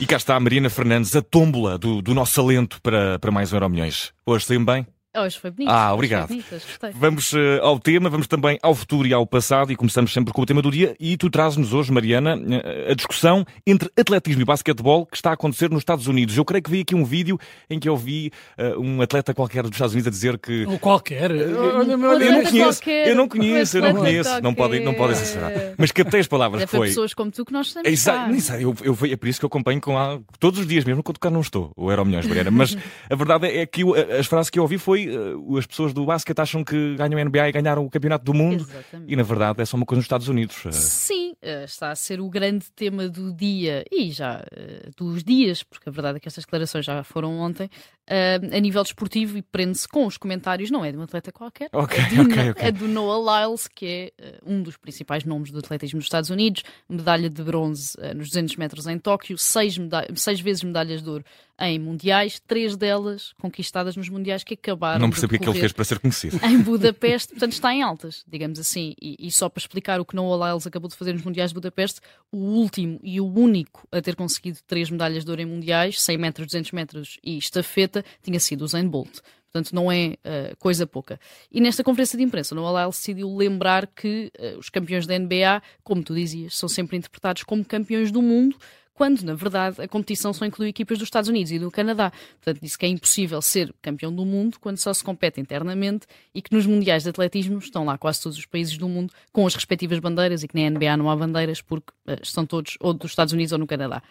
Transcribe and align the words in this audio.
E 0.00 0.06
cá 0.06 0.16
está 0.16 0.34
a 0.34 0.40
Mariana 0.40 0.70
Fernandes, 0.70 1.14
a 1.14 1.20
tómbola 1.20 1.76
do, 1.76 2.00
do 2.00 2.14
nosso 2.14 2.40
alento 2.40 2.80
para, 2.80 3.18
para 3.18 3.30
mais 3.30 3.52
um 3.52 3.56
Euro 3.56 3.68
Milhões. 3.68 4.14
Hoje 4.24 4.46
saiu 4.46 4.64
bem? 4.64 4.86
Hoje 5.16 5.40
foi 5.40 5.50
bonito. 5.50 5.68
Ah, 5.72 5.92
obrigado. 5.92 6.28
Bonito. 6.28 6.54
Vamos 6.94 7.32
uh, 7.32 7.38
ao 7.62 7.80
tema, 7.80 8.08
vamos 8.08 8.28
também 8.28 8.60
ao 8.62 8.72
futuro 8.76 9.08
e 9.08 9.12
ao 9.12 9.26
passado 9.26 9.72
e 9.72 9.76
começamos 9.76 10.12
sempre 10.12 10.32
com 10.32 10.40
o 10.40 10.46
tema 10.46 10.62
do 10.62 10.70
dia 10.70 10.94
e 11.00 11.16
tu 11.16 11.28
trazes-nos 11.28 11.72
hoje, 11.72 11.90
Mariana, 11.90 12.36
uh, 12.36 12.92
a 12.92 12.94
discussão 12.94 13.44
entre 13.66 13.90
atletismo 13.98 14.42
e 14.42 14.44
basquetebol 14.44 15.04
que 15.04 15.16
está 15.16 15.30
a 15.30 15.32
acontecer 15.32 15.68
nos 15.68 15.80
Estados 15.80 16.06
Unidos. 16.06 16.36
Eu 16.36 16.44
creio 16.44 16.62
que 16.62 16.70
vi 16.70 16.80
aqui 16.82 16.94
um 16.94 17.04
vídeo 17.04 17.40
em 17.68 17.80
que 17.80 17.88
eu 17.88 17.96
vi 17.96 18.30
uh, 18.56 18.80
um 18.80 19.02
atleta 19.02 19.34
qualquer 19.34 19.64
dos 19.64 19.72
Estados 19.72 19.94
Unidos 19.94 20.06
a 20.06 20.10
dizer 20.12 20.38
que... 20.38 20.64
Ou 20.66 20.78
qualquer. 20.78 21.32
eu 21.32 21.84
não 21.84 22.44
conheço, 22.44 22.80
eu 22.88 23.16
não 23.16 23.26
conheço, 23.28 23.78
eu 23.78 23.82
não 23.82 23.94
conheço. 23.96 24.40
Não 24.42 24.54
podem 24.54 24.84
não 24.84 24.94
pode 24.94 25.16
censurar. 25.16 25.50
Mas 25.76 25.90
captei 25.90 26.20
as 26.20 26.28
palavras 26.28 26.62
É 26.62 26.66
foi... 26.68 26.86
pessoas 26.86 27.14
como 27.14 27.32
tu 27.32 27.44
que 27.44 27.52
nós 27.52 27.66
estamos 27.66 27.88
É, 27.88 27.92
exa- 27.92 28.12
cá. 28.12 28.30
exa- 28.32 28.60
eu, 28.60 28.76
eu, 28.84 28.96
é 29.10 29.16
por 29.16 29.26
isso 29.28 29.40
que 29.40 29.44
eu 29.44 29.48
acompanho 29.48 29.80
com 29.80 29.98
a, 29.98 30.20
todos 30.38 30.60
os 30.60 30.68
dias, 30.68 30.84
mesmo 30.84 31.02
quando 31.02 31.18
cá 31.18 31.30
não 31.30 31.40
estou, 31.40 31.72
o 31.76 31.90
Euro 31.90 32.04
Milhões, 32.06 32.26
Mariana. 32.28 32.52
Mas 32.52 32.76
a 33.10 33.14
verdade 33.16 33.48
é 33.48 33.66
que 33.66 33.82
eu- 33.82 33.94
as 34.16 34.26
frases 34.28 34.48
que 34.48 34.56
eu 34.60 34.62
ouvi 34.62 34.78
foi 34.78 34.99
uh, 35.08 35.56
as 35.56 35.66
pessoas 35.66 35.92
do 35.92 36.04
basquete 36.04 36.38
acham 36.38 36.64
que 36.64 36.96
ganham 36.96 37.18
a 37.18 37.24
NBA 37.24 37.48
e 37.48 37.52
ganharam 37.52 37.84
o 37.84 37.90
campeonato 37.90 38.24
do 38.24 38.34
mundo. 38.34 38.62
Exatamente. 38.62 39.12
E 39.12 39.16
na 39.16 39.22
verdade 39.22 39.62
é 39.62 39.64
só 39.64 39.76
uma 39.76 39.86
coisa 39.86 39.98
nos 39.98 40.04
Estados 40.04 40.28
Unidos. 40.28 40.64
Uh, 40.64 40.72
Sim, 40.72 41.34
eh, 41.42 41.64
está 41.64 41.90
a 41.90 41.96
ser 41.96 42.20
o 42.20 42.28
grande 42.28 42.70
tema 42.72 43.08
do 43.08 43.32
dia 43.32 43.84
e 43.90 44.10
já 44.10 44.44
eh, 44.52 44.90
dos 44.96 45.24
dias, 45.24 45.62
porque 45.62 45.88
a 45.88 45.92
verdade 45.92 46.18
é 46.18 46.20
que 46.20 46.28
estas 46.28 46.44
declarações 46.44 46.84
já 46.84 47.02
foram 47.02 47.38
ontem, 47.38 47.70
eh, 48.10 48.40
a 48.52 48.58
nível 48.60 48.82
desportivo 48.82 49.38
e 49.38 49.42
prende-se 49.42 49.86
com 49.88 50.04
os 50.06 50.18
comentários, 50.18 50.70
não 50.70 50.84
é 50.84 50.90
de 50.92 50.98
um 50.98 51.02
atleta 51.02 51.30
qualquer, 51.32 51.70
Ok, 51.72 51.96
é, 51.98 52.08
de, 52.08 52.20
ok, 52.20 52.50
ok. 52.50 52.66
é 52.66 52.72
do 52.72 52.88
Noah 52.88 53.46
Lyles, 53.46 53.68
que 53.68 53.86
é 53.86 54.12
eh, 54.18 54.38
um 54.44 54.62
dos 54.62 54.76
principais 54.76 55.24
nomes 55.24 55.50
do 55.50 55.58
atletismo 55.60 55.98
dos 56.00 56.06
Estados 56.06 56.28
Unidos, 56.28 56.62
medalha 56.88 57.30
de 57.30 57.42
bronze 57.42 57.92
eh, 58.00 58.12
nos 58.12 58.28
200 58.28 58.56
metros 58.56 58.86
em 58.86 58.98
Tóquio, 58.98 59.38
seis, 59.38 59.78
meda- 59.78 60.08
seis 60.16 60.40
vezes 60.40 60.62
medalhas 60.64 61.02
de 61.02 61.08
ouro 61.08 61.24
em 61.62 61.78
mundiais, 61.78 62.40
três 62.46 62.74
delas 62.74 63.34
conquistadas 63.38 63.94
nos 63.94 64.08
mundiais 64.08 64.42
que 64.42 64.54
acabaram 64.54 64.98
não 65.00 65.10
percebo 65.10 65.26
o 65.34 65.38
que 65.38 65.44
é 65.44 65.44
que 65.44 65.50
ele 65.50 65.60
fez 65.60 65.72
para 65.72 65.84
ser 65.84 65.98
conhecido. 65.98 66.40
em 66.42 66.58
Budapeste, 66.58 67.28
portanto 67.34 67.52
está 67.52 67.72
em 67.74 67.82
altas, 67.82 68.24
digamos 68.26 68.58
assim. 68.58 68.94
E, 69.00 69.14
e 69.20 69.30
só 69.30 69.46
para 69.50 69.60
explicar 69.60 70.00
o 70.00 70.04
que 70.06 70.16
Noah 70.16 70.48
Lyles 70.52 70.66
acabou 70.66 70.88
de 70.88 70.96
fazer 70.96 71.12
nos 71.12 71.22
Mundiais 71.22 71.50
de 71.50 71.54
Budapeste, 71.54 72.00
o 72.32 72.38
último 72.38 72.98
e 73.04 73.20
o 73.20 73.26
único 73.30 73.86
a 73.92 74.00
ter 74.00 74.16
conseguido 74.16 74.58
três 74.66 74.88
medalhas 74.90 75.22
de 75.22 75.30
ouro 75.30 75.42
em 75.42 75.44
Mundiais, 75.44 76.00
100 76.00 76.16
metros, 76.16 76.46
200 76.46 76.72
metros 76.72 77.18
e 77.22 77.36
estafeta, 77.36 77.99
tinha 78.22 78.40
sido 78.40 78.62
o 78.62 78.64
Usain 78.64 78.86
Bolt. 78.86 79.20
Portanto, 79.52 79.74
não 79.74 79.90
é 79.90 80.14
uh, 80.24 80.56
coisa 80.58 80.86
pouca. 80.86 81.18
E 81.50 81.60
nesta 81.60 81.82
conferência 81.82 82.16
de 82.16 82.22
imprensa, 82.22 82.54
Noah 82.54 82.82
Lyles 82.82 82.96
decidiu 82.96 83.34
lembrar 83.36 83.88
que 83.88 84.30
uh, 84.38 84.58
os 84.58 84.68
campeões 84.68 85.06
da 85.06 85.18
NBA, 85.18 85.60
como 85.82 86.04
tu 86.04 86.14
dizias, 86.14 86.56
são 86.56 86.68
sempre 86.68 86.96
interpretados 86.96 87.42
como 87.42 87.64
campeões 87.64 88.12
do 88.12 88.22
mundo, 88.22 88.56
quando, 89.00 89.22
na 89.22 89.34
verdade, 89.34 89.80
a 89.80 89.88
competição 89.88 90.30
só 90.30 90.44
inclui 90.44 90.68
equipas 90.68 90.98
dos 90.98 91.06
Estados 91.06 91.30
Unidos 91.30 91.50
e 91.50 91.58
do 91.58 91.70
Canadá. 91.70 92.12
Portanto, 92.34 92.60
disse 92.62 92.78
que 92.78 92.84
é 92.84 92.88
impossível 92.90 93.40
ser 93.40 93.74
campeão 93.80 94.14
do 94.14 94.26
mundo 94.26 94.58
quando 94.60 94.76
só 94.76 94.92
se 94.92 95.02
compete 95.02 95.40
internamente 95.40 96.06
e 96.34 96.42
que 96.42 96.54
nos 96.54 96.66
mundiais 96.66 97.04
de 97.04 97.08
atletismo 97.08 97.58
estão 97.58 97.86
lá 97.86 97.96
quase 97.96 98.20
todos 98.20 98.36
os 98.36 98.44
países 98.44 98.76
do 98.76 98.86
mundo 98.86 99.10
com 99.32 99.46
as 99.46 99.54
respectivas 99.54 99.98
bandeiras 99.98 100.42
e 100.42 100.48
que 100.48 100.54
na 100.54 100.68
NBA 100.68 100.98
não 100.98 101.08
há 101.08 101.16
bandeiras 101.16 101.62
porque 101.62 101.90
uh, 102.06 102.20
estão 102.22 102.44
todos 102.44 102.76
ou 102.78 102.92
dos 102.92 103.10
Estados 103.10 103.32
Unidos 103.32 103.52
ou 103.52 103.58
no 103.58 103.66
Canadá. 103.66 104.02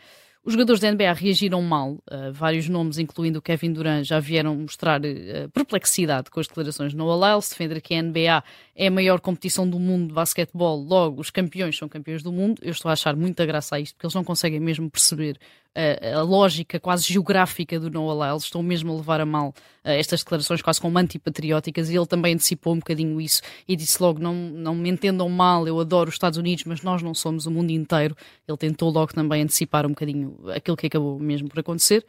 Os 0.43 0.53
jogadores 0.53 0.79
da 0.79 0.89
NBA 0.89 1.11
reagiram 1.13 1.61
mal. 1.61 2.01
Uh, 2.09 2.31
vários 2.31 2.69
nomes, 2.69 2.97
incluindo 2.97 3.39
o 3.39 3.41
Kevin 3.41 3.73
Durant, 3.73 4.05
já 4.05 4.19
vieram 4.19 4.55
mostrar 4.55 5.01
uh, 5.01 5.49
perplexidade 5.53 6.31
com 6.31 6.39
as 6.39 6.47
declarações 6.47 6.91
de 6.91 6.97
Noah 6.97 7.33
Lyles, 7.33 7.49
defender 7.49 7.81
que 7.81 7.93
a 7.93 8.01
NBA 8.01 8.43
é 8.75 8.87
a 8.87 8.91
maior 8.91 9.19
competição 9.19 9.69
do 9.69 9.77
mundo 9.77 10.07
de 10.07 10.13
basquetebol, 10.13 10.81
logo 10.81 11.19
os 11.19 11.29
campeões 11.29 11.77
são 11.77 11.89
campeões 11.89 12.23
do 12.23 12.31
mundo. 12.31 12.59
Eu 12.61 12.71
estou 12.71 12.89
a 12.89 12.93
achar 12.93 13.15
muita 13.17 13.45
graça 13.45 13.75
a 13.75 13.79
isto, 13.79 13.95
porque 13.95 14.05
eles 14.05 14.15
não 14.15 14.23
conseguem 14.23 14.61
mesmo 14.61 14.89
perceber 14.89 15.37
a 15.75 16.21
lógica 16.21 16.79
quase 16.79 17.03
geográfica 17.03 17.79
do 17.79 17.89
Noah 17.89 18.27
Lyles, 18.27 18.43
estão 18.43 18.61
mesmo 18.61 18.91
a 18.91 18.95
levar 18.95 19.21
a 19.21 19.25
mal 19.25 19.53
estas 19.83 20.21
declarações 20.21 20.61
quase 20.61 20.81
como 20.81 20.97
antipatrióticas 20.97 21.89
e 21.89 21.95
ele 21.95 22.05
também 22.05 22.33
antecipou 22.33 22.73
um 22.73 22.79
bocadinho 22.79 23.19
isso 23.21 23.41
e 23.67 23.75
disse 23.75 24.01
logo, 24.01 24.19
não, 24.19 24.33
não 24.33 24.75
me 24.75 24.89
entendam 24.89 25.29
mal, 25.29 25.67
eu 25.67 25.79
adoro 25.79 26.09
os 26.09 26.15
Estados 26.15 26.37
Unidos, 26.37 26.65
mas 26.65 26.81
nós 26.81 27.01
não 27.01 27.13
somos 27.13 27.45
o 27.45 27.51
mundo 27.51 27.71
inteiro. 27.71 28.15
Ele 28.47 28.57
tentou 28.57 28.89
logo 28.89 29.13
também 29.13 29.41
antecipar 29.43 29.85
um 29.85 29.89
bocadinho 29.89 30.37
aquilo 30.53 30.75
que 30.75 30.87
acabou 30.87 31.19
mesmo 31.19 31.47
por 31.47 31.59
acontecer. 31.59 32.05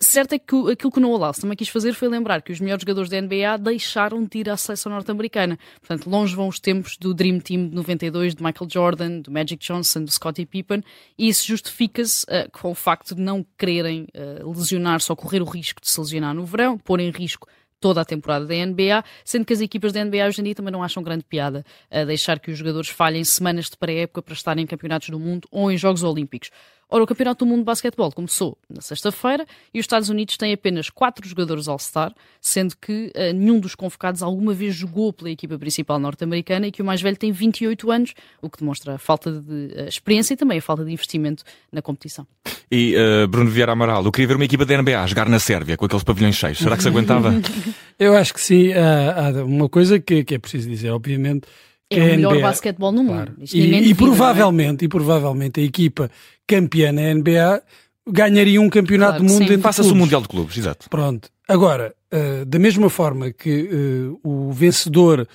Certo 0.00 0.34
é 0.34 0.38
que 0.38 0.54
aquilo 0.72 0.92
que 0.92 0.98
o 0.98 1.00
Noah 1.00 1.26
Lyles 1.26 1.38
também 1.38 1.56
quis 1.56 1.68
fazer 1.68 1.92
foi 1.92 2.08
lembrar 2.08 2.42
que 2.42 2.52
os 2.52 2.60
melhores 2.60 2.82
jogadores 2.82 3.10
da 3.10 3.20
NBA 3.20 3.58
deixaram 3.60 4.24
de 4.24 4.38
ir 4.38 4.50
à 4.50 4.56
seleção 4.56 4.92
norte-americana. 4.92 5.58
Portanto, 5.80 6.10
longe 6.10 6.34
vão 6.34 6.48
os 6.48 6.60
tempos 6.60 6.96
do 6.96 7.14
Dream 7.14 7.40
Team 7.40 7.68
de 7.68 7.74
92, 7.74 8.34
de 8.34 8.42
Michael 8.42 8.70
Jordan, 8.70 9.20
do 9.20 9.30
Magic 9.30 9.64
Johnson, 9.64 10.04
do 10.04 10.10
Scottie 10.10 10.46
Pippen, 10.46 10.82
e 11.16 11.28
isso 11.28 11.46
justifica-se 11.46 12.24
uh, 12.24 12.50
com 12.52 12.70
o 12.70 12.74
facto 12.74 13.14
de 13.14 13.20
não 13.20 13.44
quererem 13.56 14.06
uh, 14.14 14.50
lesionar-se 14.50 15.10
ou 15.10 15.16
correr 15.16 15.42
o 15.42 15.44
risco 15.44 15.80
de 15.80 15.88
se 15.88 16.00
lesionar 16.00 16.34
no 16.34 16.44
verão, 16.44 16.76
pôr 16.78 17.00
em 17.00 17.10
risco 17.10 17.48
toda 17.80 18.00
a 18.00 18.04
temporada 18.04 18.44
da 18.44 18.54
NBA, 18.54 19.04
sendo 19.24 19.44
que 19.44 19.52
as 19.52 19.60
equipas 19.60 19.92
da 19.92 20.04
NBA 20.04 20.26
hoje 20.26 20.40
em 20.40 20.44
dia 20.44 20.54
também 20.54 20.72
não 20.72 20.82
acham 20.82 21.02
grande 21.02 21.24
piada 21.24 21.64
a 21.90 22.04
deixar 22.04 22.38
que 22.40 22.50
os 22.50 22.58
jogadores 22.58 22.88
falhem 22.88 23.22
semanas 23.24 23.70
de 23.70 23.76
pré-época 23.76 24.22
para 24.22 24.34
estarem 24.34 24.64
em 24.64 24.66
campeonatos 24.66 25.10
do 25.10 25.18
mundo 25.18 25.46
ou 25.50 25.70
em 25.70 25.76
Jogos 25.76 26.02
Olímpicos. 26.02 26.50
Ora, 26.90 27.04
o 27.04 27.06
Campeonato 27.06 27.44
do 27.44 27.48
Mundo 27.48 27.58
de 27.58 27.64
Basquetebol 27.64 28.10
começou 28.10 28.56
na 28.68 28.80
sexta-feira 28.80 29.44
e 29.74 29.78
os 29.78 29.84
Estados 29.84 30.08
Unidos 30.08 30.38
têm 30.38 30.54
apenas 30.54 30.88
quatro 30.88 31.28
jogadores 31.28 31.68
All-Star, 31.68 32.14
sendo 32.40 32.74
que 32.80 33.12
uh, 33.14 33.34
nenhum 33.34 33.60
dos 33.60 33.74
convocados 33.74 34.22
alguma 34.22 34.54
vez 34.54 34.74
jogou 34.74 35.12
pela 35.12 35.30
equipa 35.30 35.58
principal 35.58 35.98
norte-americana 35.98 36.66
e 36.66 36.72
que 36.72 36.80
o 36.80 36.84
mais 36.84 37.02
velho 37.02 37.16
tem 37.16 37.30
28 37.30 37.90
anos, 37.90 38.14
o 38.40 38.48
que 38.48 38.60
demonstra 38.60 38.94
a 38.94 38.98
falta 38.98 39.30
de 39.30 39.74
uh, 39.76 39.86
experiência 39.86 40.32
e 40.32 40.36
também 40.38 40.58
a 40.58 40.62
falta 40.62 40.82
de 40.82 40.90
investimento 40.90 41.44
na 41.70 41.82
competição. 41.82 42.26
E 42.70 42.94
uh, 42.96 43.28
Bruno 43.28 43.50
Vieira 43.50 43.72
Amaral, 43.72 44.02
eu 44.02 44.10
queria 44.10 44.28
ver 44.28 44.36
uma 44.36 44.44
equipa 44.46 44.64
da 44.64 44.80
NBA 44.80 45.06
jogar 45.08 45.28
na 45.28 45.38
Sérvia 45.38 45.76
com 45.76 45.84
aqueles 45.84 46.04
pavilhões 46.04 46.36
cheios. 46.36 46.56
Será 46.56 46.74
que 46.74 46.82
se 46.82 46.88
aguentava? 46.88 47.34
Eu 47.98 48.16
acho 48.16 48.32
que 48.32 48.40
sim. 48.40 48.72
Há, 48.72 49.26
há 49.26 49.44
uma 49.44 49.68
coisa 49.68 49.98
que, 49.98 50.22
que 50.22 50.36
é 50.36 50.38
preciso 50.38 50.68
dizer, 50.68 50.90
obviamente. 50.90 51.48
Que 51.90 51.98
É 51.98 52.02
o 52.02 52.06
melhor 52.06 52.34
NBA 52.34 52.42
basquetebol 52.42 52.92
no 52.92 53.02
mundo. 53.02 53.14
Claro. 53.14 53.34
E, 53.52 53.88
e 53.88 53.90
é? 53.90 53.94
provavelmente, 53.94 54.84
e 54.84 54.88
provavelmente 54.88 55.60
a 55.60 55.62
equipa 55.62 56.10
campeã 56.46 56.92
na 56.92 57.14
NBA 57.14 57.62
ganharia 58.06 58.60
um 58.60 58.68
campeonato 58.68 59.18
Claro 59.18 59.26
do 59.26 59.46
mundo 59.46 59.62
Faça-se 59.62 59.90
o. 59.90 59.94
Mundial 59.94 60.20
de 60.20 60.28
Clubes, 60.28 60.56
exato. 60.56 60.88
Pronto. 60.88 61.30
Agora, 61.46 61.94
uh, 62.12 62.44
da 62.44 62.58
mesma 62.58 62.90
forma 62.90 63.32
que 63.32 63.68
uh, 63.72 64.20
o 64.22 64.52
vencedor 64.52 65.26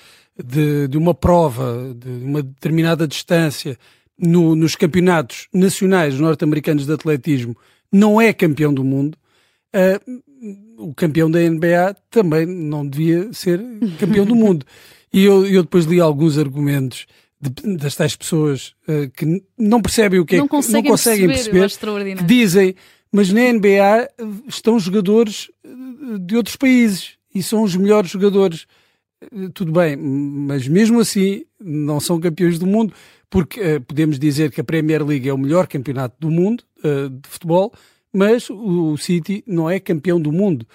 de, 0.42 0.88
de, 0.88 0.98
uma 0.98 1.14
prova, 1.14 1.94
de 1.94 2.24
uma 2.24 2.42
determinada 2.42 3.06
distância, 3.06 3.76
no, 4.18 4.54
nos 4.54 4.76
campeonatos 4.76 5.48
nacionais 5.52 6.18
norte-americanos 6.18 6.86
de 6.86 6.92
atletismo, 6.92 7.56
não 7.90 8.20
é 8.20 8.32
campeão 8.32 8.72
do 8.72 8.84
mundo, 8.84 9.16
uh, 9.74 10.22
o 10.78 10.94
campeão 10.94 11.30
da 11.30 11.40
NBA 11.40 11.96
também 12.10 12.46
não 12.46 12.86
devia 12.86 13.32
ser 13.32 13.60
campeão 13.98 14.24
do 14.24 14.34
mundo. 14.36 14.66
E 15.14 15.24
eu, 15.24 15.46
eu 15.46 15.62
depois 15.62 15.84
li 15.84 16.00
alguns 16.00 16.36
argumentos 16.36 17.06
de, 17.40 17.76
das 17.76 17.94
tais 17.94 18.16
pessoas 18.16 18.74
uh, 18.88 19.08
que 19.16 19.44
não 19.56 19.80
percebem 19.80 20.18
o 20.18 20.26
que 20.26 20.36
não 20.36 20.44
é 20.44 20.48
que 20.48 20.50
conseguem 20.50 20.82
não 20.82 20.90
conseguem 20.90 21.26
perceber, 21.28 21.50
perceber, 21.50 21.60
que 21.60 21.66
extraordinário. 21.66 22.26
dizem, 22.26 22.74
mas 23.12 23.32
na 23.32 23.52
NBA 23.52 24.10
estão 24.48 24.76
jogadores 24.76 25.52
uh, 25.64 26.18
de 26.18 26.36
outros 26.36 26.56
países 26.56 27.12
e 27.32 27.44
são 27.44 27.62
os 27.62 27.76
melhores 27.76 28.10
jogadores. 28.10 28.66
Tudo 29.54 29.70
bem, 29.70 29.96
mas 29.96 30.66
mesmo 30.66 30.98
assim 30.98 31.44
não 31.60 32.00
são 32.00 32.20
campeões 32.20 32.58
do 32.58 32.66
mundo, 32.66 32.92
porque 33.30 33.60
uh, 33.60 33.80
podemos 33.82 34.18
dizer 34.18 34.50
que 34.50 34.60
a 34.60 34.64
Premier 34.64 35.06
League 35.06 35.28
é 35.28 35.32
o 35.32 35.38
melhor 35.38 35.68
campeonato 35.68 36.16
do 36.18 36.28
mundo 36.28 36.64
uh, 36.80 37.08
de 37.08 37.28
futebol, 37.28 37.72
mas 38.12 38.50
o 38.50 38.96
City 38.96 39.44
não 39.46 39.70
é 39.70 39.78
campeão 39.78 40.20
do 40.20 40.32
mundo. 40.32 40.66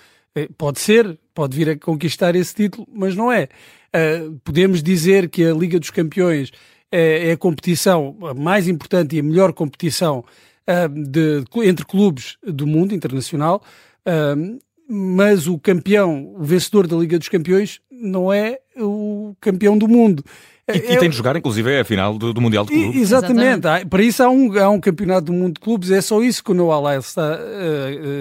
Pode 0.58 0.80
ser, 0.80 1.20
pode 1.34 1.58
vir 1.58 1.70
a 1.70 1.78
conquistar 1.78 2.34
esse 2.34 2.56
título, 2.56 2.88
mas 2.94 3.14
não 3.14 3.30
é. 3.30 3.50
Uh, 3.96 4.40
podemos 4.44 4.84
dizer 4.84 5.30
que 5.30 5.44
a 5.44 5.54
Liga 5.54 5.80
dos 5.80 5.90
Campeões 5.90 6.52
é, 6.92 7.30
é 7.30 7.32
a 7.32 7.38
competição 7.38 8.16
mais 8.38 8.68
importante 8.68 9.16
e 9.16 9.20
a 9.20 9.24
melhor 9.24 9.52
competição 9.54 10.24
uh, 10.68 10.90
de, 11.10 11.44
entre 11.68 11.86
clubes 11.86 12.38
do 12.46 12.68
mundo 12.68 12.94
internacional, 12.94 13.64
uh, 14.08 14.60
mas 14.88 15.48
o 15.48 15.58
campeão, 15.60 16.34
o 16.36 16.44
vencedor 16.44 16.88
da 16.88 16.96
Liga 16.98 17.18
dos 17.20 17.30
Campeões, 17.30 17.80
não 17.92 18.32
é 18.34 18.60
o 18.78 19.36
campeão 19.42 19.78
do 19.78 19.88
mundo. 19.88 20.24
E, 20.68 20.78
e 20.94 20.98
tem 20.98 21.10
de 21.10 21.16
jogar, 21.16 21.36
inclusive, 21.36 21.72
é 21.72 21.80
a 21.80 21.84
final 21.86 22.18
do, 22.18 22.32
do 22.32 22.40
Mundial 22.42 22.64
de 22.66 22.72
Clubes. 22.72 23.02
Exatamente. 23.02 23.68
Há- 23.68 23.84
Para 23.88 24.04
isso 24.04 24.22
há 24.24 24.30
um, 24.30 24.56
há 24.60 24.70
um 24.70 24.80
campeonato 24.80 25.26
do 25.26 25.34
mundo 25.34 25.56
de 25.56 25.60
clubes. 25.60 25.90
É 25.90 26.00
só 26.00 26.22
isso 26.22 26.44
que 26.44 26.52
o 26.52 26.54
Noah 26.54 26.92
Lyles 26.92 27.08
está, 27.08 27.40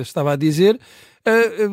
estava 0.01 0.33
a 0.33 0.37
dizer. 0.37 0.81
eh, 1.27 1.69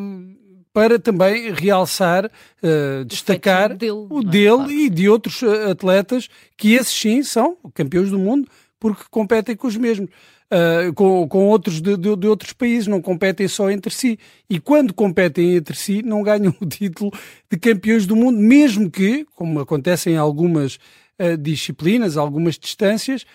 para 0.75 0.99
também 0.99 1.53
realçar, 1.53 2.29
eh, 2.61 3.05
destacar 3.05 3.73
dele, 3.77 3.91
o 4.09 4.19
é? 4.19 4.23
dele 4.25 4.55
Claro. 4.57 4.71
e 4.71 4.89
de 4.89 5.07
outros 5.07 5.41
eh, 5.41 5.71
atletas 5.71 6.27
que 6.57 6.73
esses 6.73 6.93
sim 6.93 7.23
são 7.23 7.55
campeões 7.73 8.09
do 8.11 8.19
mundo 8.19 8.45
porque 8.77 9.03
competem 9.09 9.55
com 9.55 9.67
os 9.67 9.77
mesmos. 9.77 10.09
ah, 10.51 10.91
com, 10.93 11.27
com 11.29 11.45
outros 11.47 11.79
de, 11.81 11.95
de- 11.97 12.15
de 12.17 12.27
outros 12.27 12.51
países, 12.53 12.87
não 12.87 13.01
competem 13.01 13.47
só 13.47 13.69
entre 13.71 13.91
si. 13.91 14.19
E 14.49 14.59
quando 14.59 14.93
competem 14.93 15.55
entre 15.55 15.75
si, 15.77 16.03
não 16.03 16.21
ganham 16.21 16.53
o 16.61 16.65
título 16.65 17.09
de 17.49 17.57
campeões 17.57 18.05
do 18.05 18.15
mundo, 18.15 18.37
mesmo 18.37 18.91
que, 18.91 19.25
como 19.33 19.59
acontece 19.61 20.09
em 20.11 20.17
algumas 20.17 20.77
ah, 21.17 21.35
disciplinas, 21.37 22.17
algumas 22.17 22.59
distâncias, 22.59 23.25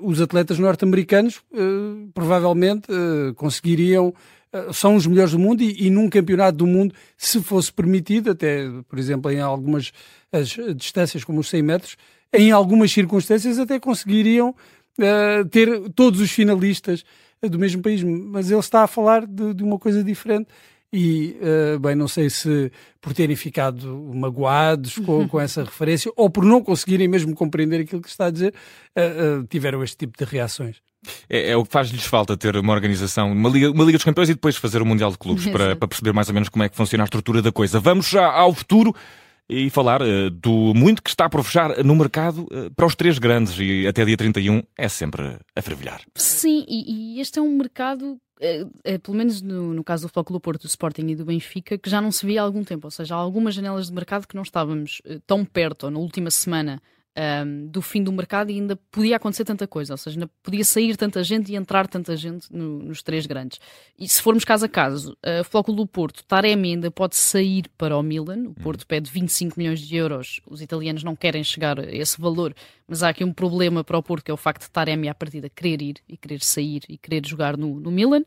os 0.00 0.20
atletas 0.20 0.58
norte-americanos 0.58 1.40
provavelmente 2.12 2.88
conseguiriam 3.36 4.12
são 4.72 4.96
os 4.96 5.06
melhores 5.06 5.32
do 5.32 5.38
mundo 5.38 5.62
e, 5.62 5.86
e, 5.86 5.90
num 5.90 6.08
campeonato 6.08 6.58
do 6.58 6.66
mundo, 6.66 6.94
se 7.16 7.42
fosse 7.42 7.72
permitido, 7.72 8.30
até, 8.30 8.68
por 8.88 8.98
exemplo, 8.98 9.30
em 9.30 9.40
algumas 9.40 9.92
as 10.30 10.56
distâncias 10.76 11.24
como 11.24 11.40
os 11.40 11.48
100 11.48 11.62
metros, 11.62 11.96
em 12.32 12.50
algumas 12.50 12.90
circunstâncias 12.90 13.58
até 13.58 13.78
conseguiriam 13.78 14.50
uh, 14.98 15.48
ter 15.48 15.90
todos 15.90 16.20
os 16.20 16.30
finalistas 16.30 17.04
do 17.42 17.58
mesmo 17.58 17.82
país, 17.82 18.02
mas 18.02 18.50
ele 18.50 18.60
está 18.60 18.82
a 18.84 18.86
falar 18.86 19.26
de, 19.26 19.52
de 19.52 19.62
uma 19.62 19.78
coisa 19.78 20.02
diferente 20.02 20.48
e, 20.92 21.36
uh, 21.40 21.78
bem, 21.80 21.94
não 21.94 22.06
sei 22.06 22.28
se 22.28 22.70
por 23.00 23.14
terem 23.14 23.34
ficado 23.34 24.12
magoados 24.14 24.98
com, 24.98 25.26
com, 25.28 25.40
essa 25.40 25.64
referência 25.64 26.12
ou 26.16 26.28
por 26.28 26.44
não 26.44 26.62
conseguirem 26.62 27.08
mesmo 27.08 27.34
compreender 27.34 27.80
aquilo 27.80 28.02
que 28.02 28.08
está 28.08 28.26
a 28.26 28.30
dizer, 28.30 28.54
uh, 28.96 29.40
uh, 29.40 29.46
tiveram 29.46 29.82
este 29.82 29.96
tipo 29.96 30.16
de 30.16 30.24
reações. 30.24 30.82
É, 31.28 31.50
é, 31.50 31.56
o 31.56 31.64
que 31.64 31.72
faz-lhes 31.72 32.04
falta 32.04 32.36
ter 32.36 32.56
uma 32.56 32.72
organização, 32.72 33.32
uma 33.32 33.48
Liga, 33.48 33.70
uma 33.70 33.84
Liga 33.84 33.98
dos 33.98 34.04
Campeões 34.04 34.28
e 34.28 34.34
depois 34.34 34.56
fazer 34.56 34.80
o 34.80 34.86
Mundial 34.86 35.10
de 35.10 35.18
Clubes 35.18 35.46
para, 35.46 35.74
para, 35.74 35.88
perceber 35.88 36.12
mais 36.12 36.28
ou 36.28 36.34
menos 36.34 36.48
como 36.48 36.62
é 36.62 36.68
que 36.68 36.76
funciona 36.76 37.04
a 37.04 37.06
estrutura 37.06 37.42
da 37.42 37.50
coisa. 37.50 37.80
Vamos 37.80 38.08
já 38.08 38.30
ao 38.30 38.52
futuro 38.54 38.94
e 39.48 39.68
falar 39.70 40.00
uh, 40.02 40.30
do 40.30 40.72
muito 40.74 41.02
que 41.02 41.10
está 41.10 41.28
por 41.28 41.42
fechar 41.42 41.84
no 41.84 41.94
mercado 41.94 42.42
uh, 42.44 42.70
para 42.74 42.86
os 42.86 42.94
três 42.94 43.18
grandes 43.18 43.54
e 43.58 43.86
até 43.86 44.04
dia 44.04 44.16
31 44.16 44.62
é 44.76 44.88
sempre 44.88 45.36
a 45.54 45.62
fervilhar. 45.62 46.02
Sim, 46.14 46.64
e, 46.68 47.16
e 47.16 47.20
este 47.20 47.38
é 47.38 47.42
um 47.42 47.56
mercado 47.56 48.18
é, 48.40 48.64
é, 48.84 48.98
pelo 48.98 49.16
menos 49.16 49.42
no, 49.42 49.74
no 49.74 49.84
caso 49.84 50.04
do 50.04 50.08
Futebol 50.08 50.24
Clube 50.24 50.42
Porto, 50.42 50.62
do 50.62 50.68
Sporting 50.68 51.06
e 51.08 51.16
do 51.16 51.24
Benfica, 51.24 51.78
que 51.78 51.88
já 51.88 52.00
não 52.00 52.10
se 52.10 52.26
via 52.26 52.40
há 52.40 52.44
algum 52.44 52.64
tempo. 52.64 52.86
Ou 52.86 52.90
seja, 52.90 53.14
há 53.14 53.18
algumas 53.18 53.54
janelas 53.54 53.86
de 53.86 53.92
mercado 53.92 54.26
que 54.26 54.34
não 54.34 54.42
estávamos 54.42 55.00
tão 55.26 55.44
perto, 55.44 55.84
ou 55.84 55.90
na 55.90 55.98
última 55.98 56.30
semana, 56.30 56.82
um, 57.16 57.66
do 57.66 57.82
fim 57.82 58.02
do 58.02 58.12
mercado 58.12 58.50
e 58.50 58.54
ainda 58.54 58.76
podia 58.90 59.16
acontecer 59.16 59.44
tanta 59.44 59.66
coisa, 59.66 59.94
ou 59.94 59.98
seja, 59.98 60.16
ainda 60.16 60.30
podia 60.42 60.64
sair 60.64 60.96
tanta 60.96 61.22
gente 61.22 61.52
e 61.52 61.56
entrar 61.56 61.86
tanta 61.86 62.16
gente 62.16 62.52
no, 62.52 62.78
nos 62.78 63.02
três 63.02 63.26
grandes. 63.26 63.58
E 63.98 64.08
se 64.08 64.22
formos 64.22 64.44
caso 64.44 64.64
a 64.64 64.68
caso, 64.68 65.12
uh, 65.12 65.44
Flóculo 65.44 65.78
do 65.78 65.86
Porto, 65.86 66.24
Taremi 66.24 66.70
ainda 66.70 66.90
pode 66.90 67.16
sair 67.16 67.64
para 67.76 67.96
o 67.96 68.02
Milan, 68.02 68.48
o 68.48 68.54
Porto 68.54 68.86
pede 68.86 69.10
25 69.10 69.58
milhões 69.58 69.80
de 69.80 69.96
euros, 69.96 70.40
os 70.46 70.62
italianos 70.62 71.04
não 71.04 71.14
querem 71.14 71.44
chegar 71.44 71.78
a 71.78 71.94
esse 71.94 72.20
valor, 72.20 72.54
mas 72.92 73.02
há 73.02 73.08
aqui 73.08 73.24
um 73.24 73.32
problema 73.32 73.82
para 73.82 73.96
o 73.96 74.02
Porto, 74.02 74.22
que 74.22 74.30
é 74.30 74.34
o 74.34 74.36
facto 74.36 74.64
de 74.64 74.70
Taremi 74.70 75.08
à 75.08 75.14
partida 75.14 75.48
querer 75.48 75.80
ir 75.80 75.96
e 76.06 76.14
querer 76.14 76.42
sair 76.42 76.82
e 76.86 76.98
querer 76.98 77.26
jogar 77.26 77.56
no, 77.56 77.80
no 77.80 77.90
Milan. 77.90 78.22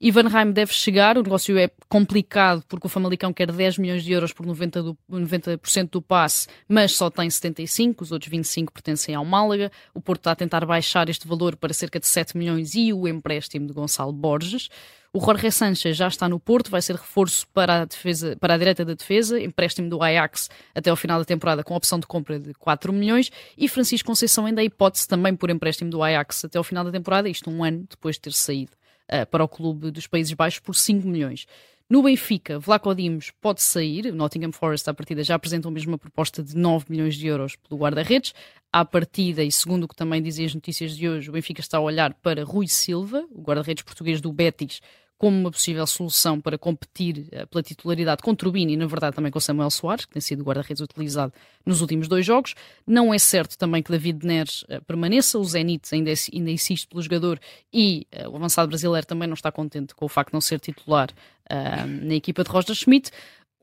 Ivanheim 0.00 0.52
deve 0.52 0.72
chegar, 0.72 1.18
o 1.18 1.22
negócio 1.22 1.58
é 1.58 1.70
complicado 1.86 2.64
porque 2.66 2.86
o 2.86 2.88
Famalicão 2.88 3.30
quer 3.30 3.52
10 3.52 3.76
milhões 3.76 4.02
de 4.02 4.12
euros 4.12 4.32
por 4.32 4.46
90%, 4.46 4.82
do, 4.82 4.98
90 5.06 5.60
do 5.92 6.00
passe, 6.00 6.48
mas 6.66 6.92
só 6.92 7.10
tem 7.10 7.28
75, 7.28 8.04
os 8.04 8.10
outros 8.10 8.30
25 8.30 8.72
pertencem 8.72 9.14
ao 9.14 9.22
Málaga. 9.22 9.70
O 9.92 10.00
Porto 10.00 10.20
está 10.20 10.32
a 10.32 10.36
tentar 10.36 10.64
baixar 10.64 11.10
este 11.10 11.28
valor 11.28 11.54
para 11.54 11.74
cerca 11.74 12.00
de 12.00 12.06
7 12.06 12.38
milhões 12.38 12.74
e 12.74 12.94
o 12.94 13.06
empréstimo 13.06 13.66
de 13.66 13.74
Gonçalo 13.74 14.14
Borges. 14.14 14.70
O 15.16 15.20
Jorge 15.24 15.50
Sanchez 15.50 15.96
já 15.96 16.08
está 16.08 16.28
no 16.28 16.38
Porto, 16.38 16.70
vai 16.70 16.82
ser 16.82 16.94
reforço 16.94 17.48
para 17.48 17.80
a, 17.80 17.84
defesa, 17.86 18.36
para 18.38 18.52
a 18.52 18.58
direita 18.58 18.84
da 18.84 18.92
defesa, 18.92 19.40
empréstimo 19.40 19.88
do 19.88 20.02
Ajax 20.02 20.50
até 20.74 20.90
ao 20.90 20.96
final 20.96 21.18
da 21.18 21.24
temporada 21.24 21.64
com 21.64 21.74
opção 21.74 21.98
de 21.98 22.06
compra 22.06 22.38
de 22.38 22.52
4 22.52 22.92
milhões 22.92 23.32
e 23.56 23.66
Francisco 23.66 24.06
Conceição 24.06 24.44
ainda 24.44 24.60
a 24.60 24.64
hipótese 24.64 25.08
também 25.08 25.34
por 25.34 25.48
empréstimo 25.48 25.88
do 25.88 26.02
Ajax 26.02 26.44
até 26.44 26.58
ao 26.58 26.64
final 26.64 26.84
da 26.84 26.92
temporada, 26.92 27.30
isto 27.30 27.48
um 27.48 27.64
ano 27.64 27.86
depois 27.88 28.16
de 28.16 28.20
ter 28.20 28.34
saído 28.34 28.72
uh, 29.10 29.24
para 29.30 29.42
o 29.42 29.48
clube 29.48 29.90
dos 29.90 30.06
Países 30.06 30.34
Baixos 30.34 30.60
por 30.60 30.74
5 30.74 31.08
milhões. 31.08 31.46
No 31.88 32.02
Benfica, 32.02 32.58
Vlaco 32.58 32.94
Dimos 32.94 33.30
pode 33.40 33.62
sair. 33.62 34.06
O 34.06 34.14
Nottingham 34.14 34.52
Forest, 34.52 34.90
à 34.90 34.92
partida, 34.92 35.22
já 35.22 35.36
apresentou 35.36 35.70
mesmo 35.70 35.92
uma 35.92 35.98
proposta 35.98 36.42
de 36.42 36.56
9 36.56 36.86
milhões 36.90 37.14
de 37.14 37.28
euros 37.28 37.54
pelo 37.54 37.80
guarda-redes. 37.80 38.34
À 38.72 38.84
partida, 38.84 39.44
e 39.44 39.52
segundo 39.52 39.84
o 39.84 39.88
que 39.88 39.94
também 39.94 40.20
dizem 40.20 40.44
as 40.44 40.54
notícias 40.54 40.96
de 40.96 41.08
hoje, 41.08 41.30
o 41.30 41.32
Benfica 41.32 41.60
está 41.60 41.78
a 41.78 41.80
olhar 41.80 42.12
para 42.14 42.42
Rui 42.42 42.66
Silva, 42.66 43.24
o 43.30 43.40
guarda-redes 43.40 43.84
português 43.84 44.20
do 44.20 44.32
Betis, 44.32 44.80
como 45.18 45.38
uma 45.38 45.50
possível 45.50 45.86
solução 45.86 46.40
para 46.40 46.58
competir 46.58 47.26
eh, 47.32 47.46
pela 47.46 47.62
titularidade 47.62 48.22
com 48.22 48.34
Turbini 48.34 48.74
e, 48.74 48.76
na 48.76 48.86
verdade, 48.86 49.16
também 49.16 49.32
com 49.32 49.40
Samuel 49.40 49.70
Soares, 49.70 50.04
que 50.04 50.12
tem 50.12 50.20
sido 50.20 50.44
guarda-redes 50.44 50.82
utilizado 50.82 51.32
nos 51.64 51.80
últimos 51.80 52.06
dois 52.06 52.24
jogos. 52.24 52.54
Não 52.86 53.12
é 53.14 53.18
certo 53.18 53.56
também 53.56 53.82
que 53.82 53.90
David 53.90 54.26
Neres 54.26 54.62
uh, 54.64 54.82
permaneça, 54.86 55.38
o 55.38 55.44
Zenit 55.44 55.94
ainda, 55.94 56.12
ainda 56.32 56.50
insiste 56.50 56.86
pelo 56.86 57.00
jogador 57.00 57.40
e 57.72 58.06
uh, 58.14 58.30
o 58.30 58.36
avançado 58.36 58.68
brasileiro 58.68 59.06
também 59.06 59.26
não 59.26 59.34
está 59.34 59.50
contente 59.50 59.94
com 59.94 60.04
o 60.04 60.08
facto 60.08 60.30
de 60.30 60.34
não 60.34 60.40
ser 60.40 60.60
titular 60.60 61.08
uh, 61.50 61.86
na 61.86 62.14
equipa 62.14 62.44
de 62.44 62.50
Roger 62.50 62.74
Schmidt. 62.74 63.10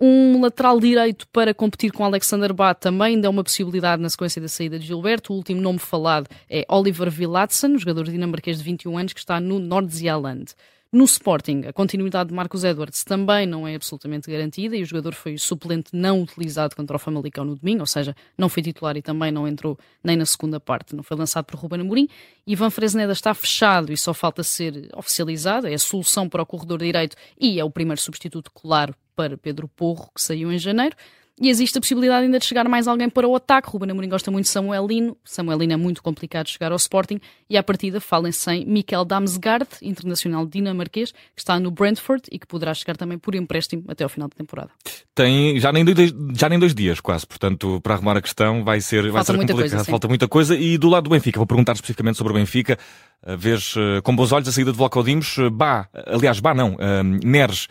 Um 0.02 0.42
lateral 0.42 0.80
direito 0.80 1.28
para 1.28 1.54
competir 1.54 1.92
com 1.92 2.04
Alexander 2.04 2.52
Bá 2.52 2.74
também 2.74 3.22
dá 3.22 3.30
uma 3.30 3.44
possibilidade 3.44 4.02
na 4.02 4.10
sequência 4.10 4.42
da 4.42 4.48
saída 4.48 4.80
de 4.80 4.88
Gilberto. 4.88 5.32
O 5.32 5.36
último 5.36 5.62
nome 5.62 5.78
falado 5.78 6.28
é 6.50 6.66
Oliver 6.68 7.12
Villatsen, 7.12 7.78
jogador 7.78 8.06
dinamarquês 8.06 8.58
de 8.58 8.64
21 8.64 8.98
anos 8.98 9.14
que 9.14 9.20
está 9.20 9.40
no 9.40 9.60
Nordzealand. 9.60 10.56
No 10.94 11.06
Sporting, 11.06 11.64
a 11.68 11.74
continuidade 11.74 12.30
de 12.30 12.36
Marcos 12.36 12.64
Edwards 12.64 13.04
também 13.04 13.48
não 13.48 13.68
é 13.68 13.74
absolutamente 13.74 14.30
garantida 14.30 14.78
e 14.78 14.84
o 14.84 14.86
jogador 14.86 15.16
foi 15.16 15.40
suplente 15.40 15.90
não 15.92 16.22
utilizado 16.22 16.76
contra 16.76 16.96
o 16.96 17.00
Famalicão 17.00 17.44
no 17.44 17.56
domingo, 17.56 17.80
ou 17.80 17.88
seja, 17.88 18.16
não 18.38 18.48
foi 18.48 18.62
titular 18.62 18.96
e 18.96 19.02
também 19.02 19.32
não 19.32 19.48
entrou 19.48 19.76
nem 20.04 20.16
na 20.16 20.24
segunda 20.24 20.60
parte, 20.60 20.96
não 20.96 21.02
foi 21.02 21.18
lançado 21.18 21.46
por 21.46 21.56
Ruben 21.56 21.82
Amorim. 21.82 22.08
Ivan 22.46 22.70
Fresneda 22.70 23.12
está 23.12 23.34
fechado 23.34 23.92
e 23.92 23.98
só 23.98 24.14
falta 24.14 24.44
ser 24.44 24.88
oficializado, 24.96 25.66
é 25.66 25.74
a 25.74 25.80
solução 25.80 26.30
para 26.30 26.44
o 26.44 26.46
corredor 26.46 26.78
direito 26.78 27.18
e 27.40 27.60
é 27.60 27.64
o 27.64 27.72
primeiro 27.72 28.00
substituto 28.00 28.52
claro 28.52 28.94
para 29.16 29.36
Pedro 29.36 29.68
Porro, 29.68 30.12
que 30.14 30.22
saiu 30.22 30.52
em 30.52 30.60
janeiro. 30.60 30.96
E 31.42 31.50
existe 31.50 31.78
a 31.80 31.82
possibilidade 31.82 32.26
ainda 32.26 32.38
de 32.38 32.46
chegar 32.46 32.68
mais 32.70 32.88
alguém 32.88 33.10
para 33.10 33.28
o 33.28 33.36
ataque. 33.36 33.68
Ruben 33.68 33.90
Amorim 33.90 34.08
gosta 34.08 34.30
muito 34.30 34.46
de 34.46 34.52
Samuelino. 34.52 35.18
Samuelino 35.26 35.74
é 35.74 35.78
muito 35.78 36.04
complicado 36.04 36.46
de 36.46 36.52
chegar 36.52 36.72
ao 36.72 36.76
Sporting. 36.76 37.20
E 37.50 37.58
à 37.58 37.64
partida 37.64 38.00
falem-se 38.00 38.52
em 38.52 38.66
Mikel 38.66 39.04
Damsgaard, 39.04 39.68
internacional 39.82 40.46
dinamarquês, 40.46 41.12
que 41.12 41.18
está 41.42 41.60
no 41.60 41.72
Brentford 41.72 42.24
e 42.32 42.38
que 42.38 42.46
poderá 42.46 42.72
chegar 42.76 42.96
também 42.98 43.18
por 43.18 43.34
empréstimo 43.34 43.84
até 43.88 44.04
ao 44.04 44.10
final 44.10 44.30
da 44.30 44.36
temporada. 44.36 44.70
Tem 45.16 45.60
já 45.60 45.72
nem 45.72 45.84
dois, 45.84 46.14
já 46.36 46.48
nem 46.48 46.60
dois 46.60 46.76
dias 46.76 47.00
quase, 47.00 47.26
portanto, 47.26 47.82
para 47.82 47.96
arrumar 47.96 48.18
a 48.18 48.22
questão 48.22 48.64
vai 48.64 48.80
ser, 48.80 49.10
vai 49.12 49.24
ser 49.24 49.34
complicado. 49.34 49.58
Coisa, 49.58 49.84
Falta 49.86 50.08
muita 50.08 50.28
coisa. 50.28 50.56
E 50.56 50.78
do 50.78 50.88
lado 50.88 51.06
do 51.06 51.10
Benfica, 51.10 51.40
vou 51.40 51.48
perguntar 51.48 51.74
especificamente 51.74 52.18
sobre 52.18 52.32
o 52.32 52.36
Benfica. 52.36 52.78
Vês 53.38 53.74
eh, 53.78 54.02
com 54.02 54.16
bons 54.16 54.32
olhos 54.32 54.48
a 54.48 54.52
saída 54.52 54.72
de 54.72 54.78
Vlaco 54.78 55.02
Dimos. 55.04 55.38
Bah, 55.52 55.88
aliás, 56.06 56.40
Bah 56.40 56.54
não, 56.54 56.78
Neres 57.24 57.68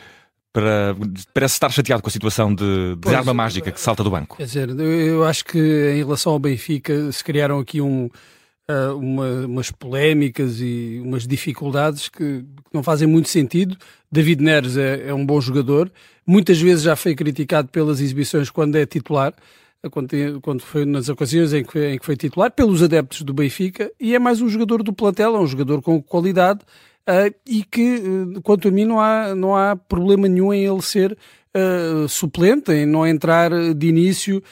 para, 0.53 0.95
parece 1.33 1.55
estar 1.55 1.71
chateado 1.71 2.03
com 2.03 2.09
a 2.09 2.13
situação 2.13 2.55
de, 2.55 2.95
de 2.95 3.01
pois, 3.01 3.15
arma 3.15 3.33
mágica 3.33 3.73
que 3.73 3.81
salta 3.81 4.05
do 4.05 4.11
banco. 4.11 4.37
Quer 4.37 4.45
dizer, 4.45 4.69
eu 4.79 5.25
acho 5.25 5.45
que 5.45 5.59
em 5.59 5.99
relação 5.99 6.33
ao 6.33 6.39
Benfica 6.39 7.11
se 7.11 7.25
criaram 7.25 7.59
aqui 7.59 7.81
um, 7.81 8.11
uh, 8.69 8.97
uma, 8.97 9.47
umas 9.47 9.71
polémicas 9.71 10.61
e 10.61 11.01
umas 11.03 11.27
dificuldades 11.27 12.09
que, 12.09 12.45
não 12.73 12.83
fazem 12.83 13.09
muito 13.09 13.29
sentido. 13.29 13.77
David 14.11 14.43
Neres 14.43 14.77
é, 14.77 15.09
é, 15.09 15.15
um 15.15 15.25
bom 15.25 15.41
jogador, 15.41 15.91
muitas 16.27 16.61
vezes 16.61 16.85
já 16.85 16.97
foi 16.97 17.15
criticado 17.15 17.69
pelas 17.69 18.01
exibições 18.01 18.51
quando 18.51 18.77
é 18.77 18.87
titular. 18.87 19.35
Quando, 19.91 20.41
quando 20.43 20.61
foi 20.61 20.85
nas 20.85 21.09
ocasiões 21.09 21.53
em 21.53 21.65
que, 21.65 21.87
em 21.89 21.99
que 21.99 22.07
foi 22.07 22.17
titular, 22.17 22.53
pelos 22.53 22.85
adeptos 22.85 23.23
do 23.23 23.35
Benfica, 23.35 23.91
e 23.99 24.15
é 24.15 24.19
mais 24.19 24.41
um 24.41 24.49
jogador 24.49 24.81
do 24.81 24.93
plantel, 24.93 25.35
é 25.35 25.41
um 25.41 25.47
jogador 25.47 25.83
com 25.83 26.01
qualidade, 26.01 26.61
uh, 27.09 27.35
e 27.47 27.65
que, 27.65 27.97
uh, 27.97 28.43
quanto 28.43 28.69
a 28.69 28.71
mim, 28.71 28.85
não 28.85 29.01
há, 29.01 29.35
não 29.35 29.57
há 29.57 29.77
problema 29.77 30.29
nenhum 30.29 30.53
em 30.53 30.65
ele 30.65 30.83
ser 30.83 31.17
uh, 31.57 32.09
suplente, 32.09 32.73
em 32.73 32.87
não 32.87 33.07
entrar 33.07 33.51
de 33.75 33.87
início 33.87 34.43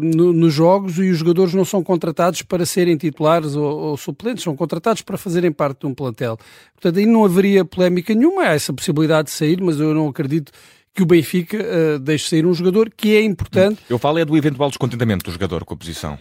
no, 0.00 0.32
nos 0.32 0.54
jogos 0.54 0.96
e 0.98 1.10
os 1.10 1.18
jogadores 1.18 1.52
não 1.54 1.64
são 1.64 1.82
contratados 1.82 2.42
para 2.42 2.64
serem 2.64 2.96
titulares 2.96 3.56
ou, 3.56 3.64
ou, 3.64 3.96
suplentes, 3.96 4.44
são 4.44 4.54
contratados 4.54 5.02
para 5.02 5.18
fazerem 5.18 5.50
parte 5.50 5.80
de 5.80 5.86
um 5.88 5.92
plantel. 5.92 6.38
Portanto, 6.72 7.00
aí 7.00 7.04
não 7.04 7.24
haveria 7.24 7.64
polémica 7.64 8.14
nenhuma, 8.14 8.42
há 8.42 8.52
essa 8.52 8.72
possibilidade 8.72 9.26
de 9.26 9.34
sair, 9.34 9.60
mas 9.60 9.80
eu 9.80 9.92
não 9.92 10.06
acredito 10.06 10.52
que 10.94 11.02
o 11.02 11.06
Benfica 11.06 11.56
uh, 11.56 11.98
deixe 11.98 12.28
sair 12.28 12.46
um 12.46 12.54
jogador 12.54 12.92
que 12.96 13.16
é 13.16 13.22
importante. 13.22 13.80
Eu 13.90 13.98
falo 13.98 14.18
é 14.18 14.24
do 14.24 14.36
eventual 14.36 14.68
descontentamento 14.68 15.24
do 15.24 15.32
jogador 15.32 15.64
com 15.64 15.74
a 15.74 15.76
posição. 15.76 16.18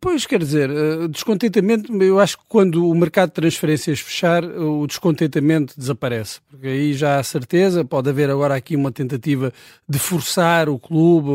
Pois, 0.00 0.26
quer 0.26 0.40
dizer, 0.40 0.70
eh, 0.70 1.08
descontentamento, 1.08 1.92
eu 2.02 2.18
acho 2.18 2.38
que 2.38 2.44
quando 2.48 2.88
o 2.88 2.94
mercado 2.94 3.28
de 3.28 3.34
transferências 3.34 4.00
fechar, 4.00 4.44
o 4.44 4.86
descontentamento 4.86 5.74
desaparece. 5.78 6.40
Porque 6.48 6.66
aí 6.66 6.92
já 6.94 7.18
há 7.18 7.22
certeza, 7.22 7.84
pode 7.84 8.08
haver 8.08 8.30
agora 8.30 8.54
aqui 8.54 8.76
uma 8.76 8.90
tentativa 8.92 9.52
de 9.88 9.98
forçar 9.98 10.68
o 10.68 10.78
clube 10.78 11.30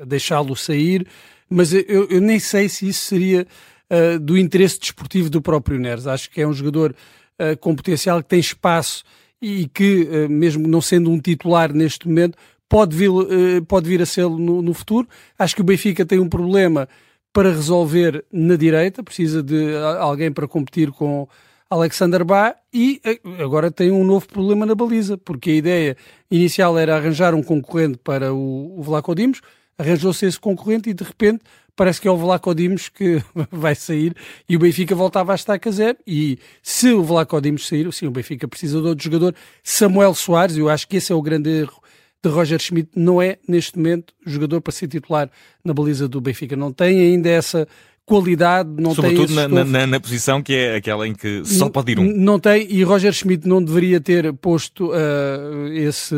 a 0.00 0.04
deixá-lo 0.04 0.56
sair, 0.56 1.06
mas 1.48 1.72
eu, 1.72 2.08
eu, 2.08 2.20
nem 2.20 2.38
sei 2.38 2.68
se 2.68 2.88
isso 2.88 3.06
seria 3.06 3.46
uh, 3.90 4.18
do 4.18 4.38
interesse 4.38 4.78
desportivo 4.78 5.28
do 5.28 5.42
próprio 5.42 5.78
Neres. 5.78 6.06
Acho 6.06 6.30
que 6.30 6.40
é 6.40 6.46
um 6.46 6.52
jogador 6.52 6.94
uh, 7.38 7.56
com 7.58 7.74
potencial 7.74 8.22
que 8.22 8.28
tem 8.28 8.40
espaço 8.40 9.04
e 9.42 9.66
que, 9.68 10.28
mesmo 10.28 10.68
não 10.68 10.82
sendo 10.82 11.10
um 11.10 11.18
titular 11.18 11.72
neste 11.72 12.06
momento, 12.06 12.36
pode 12.70 12.96
vir, 12.96 13.10
eh, 13.10 13.60
pode 13.66 13.88
vir 13.88 14.00
a 14.00 14.06
ser 14.06 14.30
no, 14.30 14.62
no 14.62 14.72
futuro. 14.72 15.06
Acho 15.36 15.56
que 15.56 15.60
o 15.60 15.64
Benfica 15.64 16.06
tem 16.06 16.20
um 16.20 16.28
problema 16.28 16.88
para 17.32 17.50
resolver 17.50 18.24
na 18.32 18.54
direita, 18.54 19.02
precisa 19.02 19.42
de 19.42 19.76
alguém 19.98 20.32
para 20.32 20.48
competir 20.48 20.90
com 20.92 21.28
Alexander 21.68 22.24
Bá 22.24 22.54
e 22.72 23.00
eh, 23.04 23.20
agora 23.42 23.70
tem 23.72 23.90
um 23.90 24.04
novo 24.04 24.26
problema 24.28 24.64
na 24.64 24.74
baliza, 24.74 25.18
porque 25.18 25.50
a 25.50 25.54
ideia 25.54 25.96
inicial 26.30 26.78
era 26.78 26.96
arranjar 26.96 27.34
um 27.34 27.42
concorrente 27.42 27.98
para 27.98 28.32
o, 28.32 28.78
o 28.78 28.82
Vlaco 28.82 29.14
Dimos, 29.16 29.40
arranjou-se 29.76 30.24
esse 30.24 30.38
concorrente 30.38 30.90
e 30.90 30.94
de 30.94 31.02
repente 31.02 31.42
parece 31.74 32.00
que 32.00 32.06
é 32.06 32.10
o 32.10 32.16
Vlaco 32.16 32.54
Dimos 32.54 32.88
que 32.88 33.20
vai 33.50 33.74
sair 33.74 34.14
e 34.48 34.54
o 34.54 34.60
Benfica 34.60 34.94
voltava 34.94 35.32
a 35.32 35.34
estar 35.34 35.58
a 35.64 35.70
zero 35.70 35.98
e 36.06 36.38
se 36.62 36.92
o 36.92 37.02
Vlaco 37.02 37.40
Dimos 37.40 37.66
sair, 37.66 37.92
sim, 37.92 38.06
o 38.06 38.12
Benfica 38.12 38.46
precisa 38.46 38.80
de 38.80 38.86
outro 38.86 39.04
jogador, 39.04 39.34
Samuel 39.62 40.14
Soares, 40.14 40.56
eu 40.56 40.68
acho 40.68 40.86
que 40.86 40.98
esse 40.98 41.12
é 41.12 41.14
o 41.14 41.22
grande 41.22 41.50
erro 41.50 41.80
de 42.22 42.28
Roger 42.28 42.60
Schmidt, 42.60 42.90
não 42.94 43.20
é 43.20 43.38
neste 43.48 43.76
momento 43.78 44.12
jogador 44.26 44.60
para 44.60 44.72
ser 44.72 44.88
titular 44.88 45.30
na 45.64 45.72
baliza 45.72 46.06
do 46.06 46.20
Benfica, 46.20 46.54
não 46.54 46.72
tem 46.72 47.00
ainda 47.00 47.28
essa 47.28 47.66
qualidade, 48.04 48.68
não 48.76 48.92
Sobretudo 48.92 49.28
tem 49.28 49.48
na, 49.48 49.64
na, 49.64 49.86
na, 49.86 50.00
posição 50.00 50.42
que 50.42 50.52
é 50.52 50.74
aquela 50.74 51.06
em 51.06 51.14
que 51.14 51.44
só 51.44 51.68
pode 51.68 51.92
ir 51.92 51.98
um. 52.00 52.12
Não 52.12 52.40
tem, 52.40 52.66
e 52.68 52.82
Roger 52.82 53.12
Schmidt 53.12 53.46
não 53.46 53.62
deveria 53.62 54.00
ter 54.00 54.32
posto 54.32 54.90
uh, 54.90 55.68
esse, 55.72 56.16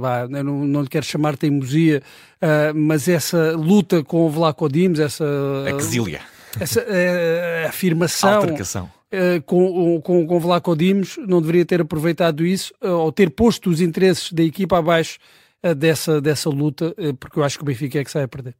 bah, 0.00 0.28
não, 0.28 0.64
não 0.64 0.82
lhe 0.82 0.88
quero 0.88 1.04
chamar 1.04 1.36
teimosia, 1.36 2.02
uh, 2.40 2.72
mas 2.74 3.08
essa 3.08 3.52
luta 3.56 4.04
com 4.04 4.26
o 4.26 4.30
Vlaco 4.30 4.68
Dimes, 4.68 5.00
essa... 5.00 5.24
Exília. 5.76 6.20
Essa 6.60 6.80
uh, 6.80 7.68
afirmação... 7.68 8.34
Altercação. 8.36 8.88
Com, 9.46 10.00
com, 10.00 10.26
com 10.26 10.40
Vlaco 10.40 10.76
Dimos, 10.76 11.16
não 11.26 11.40
deveria 11.40 11.64
ter 11.64 11.80
aproveitado 11.80 12.44
isso, 12.44 12.72
ou 12.80 13.12
ter 13.12 13.30
posto 13.30 13.70
os 13.70 13.80
interesses 13.80 14.32
da 14.32 14.42
equipa 14.42 14.78
abaixo 14.78 15.18
dessa, 15.76 16.20
dessa 16.20 16.50
luta, 16.50 16.94
porque 17.18 17.38
eu 17.38 17.44
acho 17.44 17.56
que 17.56 17.62
o 17.62 17.66
Benfica 17.66 17.98
é 17.98 18.04
que 18.04 18.10
sai 18.10 18.24
a 18.24 18.28
perder. 18.28 18.54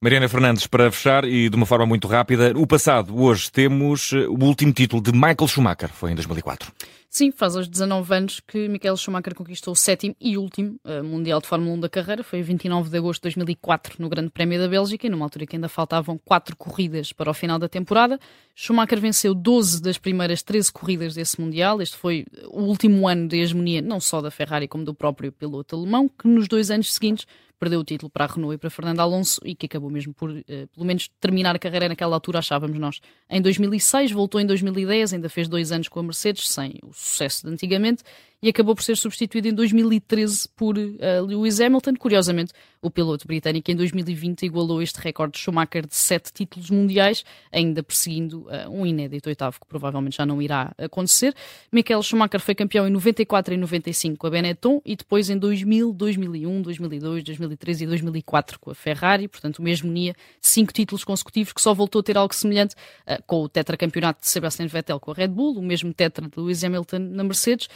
Mariana 0.00 0.28
Fernandes, 0.28 0.66
para 0.66 0.90
fechar 0.92 1.24
e 1.24 1.48
de 1.48 1.56
uma 1.56 1.64
forma 1.64 1.86
muito 1.86 2.06
rápida, 2.06 2.52
o 2.54 2.66
passado, 2.66 3.18
hoje 3.18 3.50
temos 3.50 4.12
eh, 4.12 4.26
o 4.28 4.44
último 4.44 4.70
título 4.70 5.00
de 5.00 5.10
Michael 5.10 5.48
Schumacher, 5.48 5.88
foi 5.88 6.12
em 6.12 6.14
2004. 6.14 6.70
Sim, 7.16 7.32
faz 7.32 7.56
hoje 7.56 7.70
19 7.70 8.14
anos 8.14 8.40
que 8.40 8.68
Michael 8.68 8.94
Schumacher 8.94 9.34
conquistou 9.34 9.72
o 9.72 9.74
sétimo 9.74 10.14
e 10.20 10.36
último 10.36 10.78
uh, 10.84 11.02
Mundial 11.02 11.40
de 11.40 11.46
Fórmula 11.46 11.72
1 11.72 11.80
da 11.80 11.88
carreira. 11.88 12.22
Foi 12.22 12.42
29 12.42 12.90
de 12.90 12.98
agosto 12.98 13.22
de 13.22 13.28
2004 13.28 13.94
no 13.98 14.10
Grande 14.10 14.28
Prémio 14.28 14.60
da 14.60 14.68
Bélgica 14.68 15.06
e 15.06 15.08
numa 15.08 15.24
altura 15.24 15.46
que 15.46 15.56
ainda 15.56 15.66
faltavam 15.66 16.20
quatro 16.22 16.54
corridas 16.54 17.14
para 17.14 17.30
o 17.30 17.32
final 17.32 17.58
da 17.58 17.70
temporada. 17.70 18.20
Schumacher 18.54 19.00
venceu 19.00 19.34
12 19.34 19.80
das 19.80 19.96
primeiras 19.96 20.42
13 20.42 20.70
corridas 20.70 21.14
desse 21.14 21.40
Mundial. 21.40 21.80
Este 21.80 21.96
foi 21.96 22.26
o 22.48 22.64
último 22.64 23.08
ano 23.08 23.28
de 23.28 23.38
hegemonia 23.38 23.80
não 23.80 23.98
só 23.98 24.20
da 24.20 24.30
Ferrari 24.30 24.68
como 24.68 24.84
do 24.84 24.92
próprio 24.92 25.32
piloto 25.32 25.74
alemão, 25.74 26.10
que 26.10 26.28
nos 26.28 26.46
dois 26.46 26.70
anos 26.70 26.92
seguintes 26.92 27.26
perdeu 27.58 27.80
o 27.80 27.84
título 27.84 28.10
para 28.10 28.24
a 28.24 28.28
Renault 28.28 28.54
e 28.54 28.58
para 28.58 28.70
Fernando 28.70 29.00
Alonso 29.00 29.40
e 29.44 29.54
que 29.54 29.66
acabou 29.66 29.90
mesmo 29.90 30.12
por, 30.12 30.30
uh, 30.30 30.44
pelo 30.44 30.86
menos, 30.86 31.08
terminar 31.20 31.56
a 31.56 31.58
carreira 31.58 31.88
naquela 31.88 32.14
altura, 32.16 32.38
achávamos 32.38 32.78
nós. 32.78 33.00
Em 33.28 33.40
2006, 33.40 34.12
voltou 34.12 34.40
em 34.40 34.46
2010, 34.46 35.14
ainda 35.14 35.28
fez 35.28 35.48
dois 35.48 35.72
anos 35.72 35.88
com 35.88 36.00
a 36.00 36.02
Mercedes, 36.02 36.48
sem 36.48 36.74
o 36.82 36.92
sucesso 37.06 37.46
de 37.46 37.52
antigamente, 37.52 38.04
e 38.42 38.48
acabou 38.48 38.74
por 38.74 38.82
ser 38.82 38.96
substituído 38.96 39.48
em 39.48 39.54
2013 39.54 40.48
por 40.54 40.76
uh, 40.76 41.24
Lewis 41.26 41.60
Hamilton. 41.60 41.94
Curiosamente, 41.96 42.52
o 42.82 42.90
piloto 42.90 43.26
britânico 43.26 43.70
em 43.70 43.76
2020 43.76 44.44
igualou 44.44 44.82
este 44.82 45.00
recorde 45.00 45.32
de 45.32 45.38
Schumacher 45.38 45.86
de 45.86 45.96
sete 45.96 46.32
títulos 46.32 46.70
mundiais, 46.70 47.24
ainda 47.50 47.82
perseguindo 47.82 48.42
uh, 48.42 48.70
um 48.70 48.86
inédito 48.86 49.28
oitavo 49.28 49.58
que 49.60 49.66
provavelmente 49.66 50.18
já 50.18 50.26
não 50.26 50.40
irá 50.40 50.72
acontecer. 50.78 51.34
Michael 51.72 52.02
Schumacher 52.02 52.40
foi 52.40 52.54
campeão 52.54 52.86
em 52.86 52.90
94 52.90 53.54
e 53.54 53.56
95 53.56 54.16
com 54.18 54.26
a 54.26 54.30
Benetton 54.30 54.80
e 54.84 54.94
depois 54.94 55.30
em 55.30 55.38
2000, 55.38 55.92
2001, 55.92 56.62
2002, 56.62 57.24
2003 57.24 57.80
e 57.80 57.86
2004 57.86 58.60
com 58.60 58.70
a 58.70 58.74
Ferrari, 58.74 59.28
portanto 59.28 59.58
uma 59.58 59.70
hegemonia 59.70 60.12
de 60.12 60.46
cinco 60.46 60.72
títulos 60.72 61.04
consecutivos 61.04 61.52
que 61.52 61.60
só 61.60 61.72
voltou 61.74 62.00
a 62.00 62.02
ter 62.02 62.16
algo 62.16 62.34
semelhante 62.34 62.74
uh, 62.74 63.22
com 63.26 63.42
o 63.42 63.48
tetracampeonato 63.48 64.20
de 64.20 64.28
Sebastian 64.28 64.66
Vettel 64.66 65.00
com 65.00 65.10
a 65.10 65.14
Red 65.14 65.28
Bull, 65.28 65.58
o 65.58 65.62
mesmo 65.62 65.92
tetra 65.92 66.28
de 66.28 66.38
Lewis 66.38 66.62
Hamilton 66.62 66.98
na 66.98 67.24
Mercedes, 67.24 67.68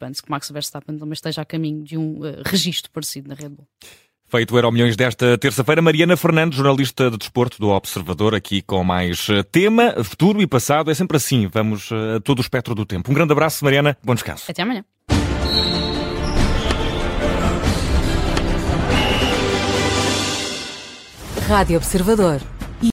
antecipando-se 0.00 0.22
que 0.22 0.30
Max 0.30 0.50
Verstappen 0.50 0.98
também 0.98 1.12
esteja 1.12 1.42
a 1.42 1.44
caminho 1.44 1.82
de 1.82 1.96
um 1.96 2.20
uh, 2.20 2.42
registro 2.44 2.90
parecido 2.90 3.28
na 3.28 3.34
Red 3.34 3.50
Bull. 3.50 3.66
Feito 4.26 4.56
Euro 4.56 4.70
Milhões 4.70 4.94
desta 4.94 5.36
terça-feira, 5.36 5.82
Mariana 5.82 6.16
Fernandes, 6.16 6.56
jornalista 6.56 7.10
de 7.10 7.18
desporto 7.18 7.58
do 7.58 7.68
Observador, 7.70 8.32
aqui 8.32 8.62
com 8.62 8.84
mais 8.84 9.28
eh, 9.28 9.42
tema, 9.42 9.92
futuro 10.04 10.40
e 10.40 10.46
passado. 10.46 10.88
É 10.88 10.94
sempre 10.94 11.16
assim, 11.16 11.48
vamos 11.48 11.90
eh, 11.90 12.18
a 12.18 12.20
todo 12.20 12.38
o 12.38 12.40
espectro 12.40 12.72
do 12.72 12.86
tempo. 12.86 13.10
Um 13.10 13.14
grande 13.14 13.32
abraço, 13.32 13.64
Mariana, 13.64 13.98
bom 14.04 14.14
descanso. 14.14 14.44
Até 14.48 14.62
amanhã. 14.62 14.84
Rádio 21.48 21.78
Observador. 21.78 22.40